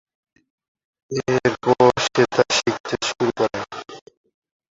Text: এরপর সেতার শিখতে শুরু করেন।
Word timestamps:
এরপর 1.29 1.75
সেতার 2.05 2.47
শিখতে 2.57 2.95
শুরু 3.07 3.29
করেন। 3.39 3.63